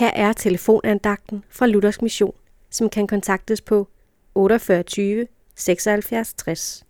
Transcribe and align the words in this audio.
Her 0.00 0.10
er 0.14 0.32
telefonandagten 0.32 1.44
fra 1.50 1.66
Luthers 1.66 2.02
Mission, 2.02 2.34
som 2.70 2.90
kan 2.90 3.06
kontaktes 3.06 3.60
på 3.60 3.88
48 4.34 5.26
76 5.54 6.34
60. 6.34 6.84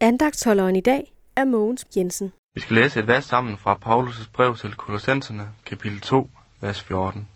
Andagtholderen 0.00 0.76
i 0.76 0.80
dag 0.80 1.12
er 1.36 1.44
Mogens 1.44 1.86
Jensen. 1.96 2.32
Vi 2.54 2.60
skal 2.60 2.76
læse 2.76 3.00
et 3.00 3.06
vers 3.06 3.24
sammen 3.24 3.58
fra 3.58 3.78
Paulus' 3.86 4.30
brev 4.32 4.56
til 4.56 4.74
Kolossenserne, 4.74 5.48
kapitel 5.66 6.00
2, 6.00 6.30
vers 6.60 6.80
14. 6.80 7.28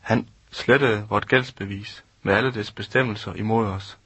Han 0.00 0.28
slettede 0.50 1.06
vort 1.08 1.28
gældsbevis 1.28 2.04
med 2.22 2.34
alle 2.34 2.54
dets 2.54 2.72
bestemmelser 2.72 3.34
imod 3.34 3.66
os. 3.66 3.98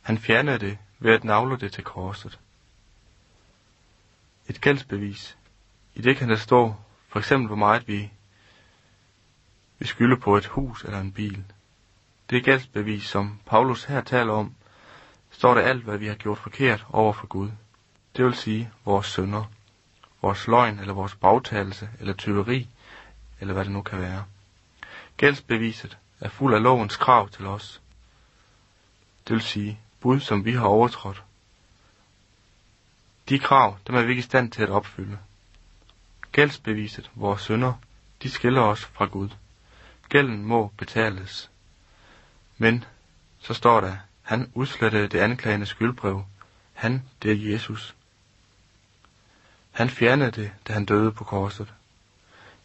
Han 0.00 0.18
fjernede 0.18 0.58
det 0.58 0.78
ved 0.98 1.12
at 1.12 1.24
navle 1.24 1.58
det 1.58 1.72
til 1.72 1.84
korset. 1.84 2.38
Et 4.48 4.60
gældsbevis. 4.60 5.36
I 5.94 6.00
det 6.00 6.16
kan 6.16 6.28
der 6.28 6.36
stå, 6.36 6.74
for 7.08 7.18
eksempel 7.18 7.46
hvor 7.46 7.56
meget 7.56 7.88
vi, 7.88 8.10
vi 9.78 9.86
skylder 9.86 10.16
på 10.16 10.36
et 10.36 10.46
hus 10.46 10.84
eller 10.84 11.00
en 11.00 11.12
bil. 11.12 11.44
Det 12.30 12.44
gældsbevis, 12.44 13.04
som 13.04 13.38
Paulus 13.46 13.84
her 13.84 14.00
taler 14.00 14.32
om, 14.32 14.54
står 15.30 15.54
der 15.54 15.60
alt, 15.60 15.84
hvad 15.84 15.98
vi 15.98 16.06
har 16.06 16.14
gjort 16.14 16.38
forkert 16.38 16.86
over 16.90 17.12
for 17.12 17.26
Gud. 17.26 17.50
Det 18.16 18.24
vil 18.24 18.34
sige 18.34 18.70
vores 18.84 19.06
sønder, 19.06 19.44
vores 20.22 20.46
løgn 20.46 20.78
eller 20.78 20.94
vores 20.94 21.14
bagtagelse 21.14 21.88
eller 22.00 22.14
tyveri, 22.14 22.68
eller 23.40 23.54
hvad 23.54 23.64
det 23.64 23.72
nu 23.72 23.82
kan 23.82 24.00
være. 24.00 24.24
Gældsbeviset 25.16 25.98
er 26.20 26.28
fuld 26.28 26.54
af 26.54 26.62
lovens 26.62 26.96
krav 26.96 27.28
til 27.28 27.46
os. 27.46 27.80
Det 29.28 29.34
vil 29.34 29.42
sige 29.42 29.80
bud, 30.00 30.20
som 30.20 30.44
vi 30.44 30.52
har 30.52 30.66
overtrådt. 30.66 31.22
De 33.28 33.38
krav, 33.38 33.78
dem 33.86 33.94
er 33.94 34.02
vi 34.02 34.10
ikke 34.10 34.20
i 34.20 34.22
stand 34.22 34.50
til 34.50 34.62
at 34.62 34.70
opfylde. 34.70 35.18
Gældsbeviset, 36.32 37.10
vores 37.14 37.42
sønder, 37.42 37.72
de 38.22 38.30
skiller 38.30 38.60
os 38.60 38.84
fra 38.84 39.06
Gud. 39.06 39.28
Gælden 40.08 40.44
må 40.44 40.72
betales. 40.76 41.50
Men, 42.58 42.84
så 43.38 43.54
står 43.54 43.80
der, 43.80 43.96
han 44.22 44.50
udslettede 44.54 45.08
det 45.08 45.18
anklagende 45.18 45.66
skyldbrev. 45.66 46.24
Han, 46.72 47.02
det 47.22 47.32
er 47.32 47.52
Jesus. 47.52 47.94
Han 49.70 49.90
fjernede 49.90 50.30
det, 50.30 50.52
da 50.68 50.72
han 50.72 50.84
døde 50.84 51.12
på 51.12 51.24
korset. 51.24 51.74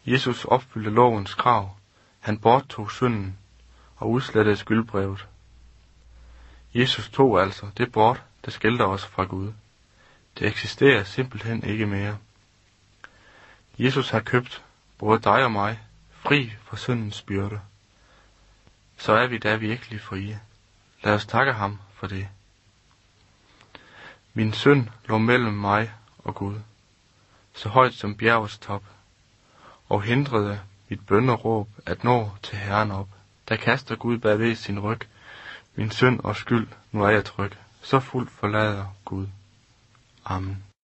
Jesus 0.06 0.44
opfyldte 0.44 0.90
lovens 0.90 1.34
krav. 1.34 1.76
Han 2.20 2.38
borttog 2.38 2.90
synden 2.90 3.38
og 3.96 4.10
udslettede 4.10 4.56
skyldbrevet. 4.56 5.26
Jesus 6.74 7.08
tog 7.08 7.42
altså 7.42 7.66
det 7.76 7.92
bort, 7.92 8.22
der 8.44 8.50
skældte 8.50 8.82
os 8.82 9.06
fra 9.06 9.24
Gud. 9.24 9.52
Det 10.38 10.46
eksisterer 10.46 11.04
simpelthen 11.04 11.64
ikke 11.64 11.86
mere. 11.86 12.18
Jesus 13.78 14.10
har 14.10 14.20
købt 14.20 14.64
både 14.98 15.20
dig 15.20 15.44
og 15.44 15.52
mig 15.52 15.80
fri 16.30 16.52
for 16.62 16.76
syndens 16.76 17.22
byrde. 17.22 17.60
Så 18.96 19.12
er 19.12 19.26
vi 19.26 19.38
da 19.38 19.56
virkelig 19.56 20.00
frie. 20.00 20.40
Lad 21.04 21.14
os 21.14 21.26
takke 21.26 21.52
ham 21.52 21.78
for 21.94 22.06
det. 22.06 22.28
Min 24.34 24.52
synd 24.52 24.88
lå 25.08 25.18
mellem 25.18 25.52
mig 25.52 25.92
og 26.18 26.34
Gud, 26.34 26.60
så 27.54 27.68
højt 27.68 27.94
som 27.94 28.16
bjergets 28.16 28.58
top, 28.58 28.82
og 29.88 30.02
hindrede 30.02 30.60
mit 30.88 31.06
bønderåb 31.06 31.68
at 31.86 32.04
nå 32.04 32.30
til 32.42 32.58
Herren 32.58 32.90
op. 32.90 33.08
Der 33.48 33.56
kaster 33.56 33.96
Gud 33.96 34.18
bagved 34.18 34.54
sin 34.54 34.80
ryg, 34.80 35.00
min 35.74 35.90
synd 35.90 36.20
og 36.20 36.36
skyld, 36.36 36.68
nu 36.92 37.02
er 37.02 37.10
jeg 37.10 37.24
tryg, 37.24 37.52
så 37.82 38.00
fuldt 38.00 38.30
forlader 38.30 38.86
Gud. 39.04 39.26
Amen. 40.24 40.69